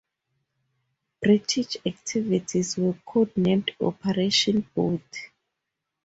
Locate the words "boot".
4.73-5.03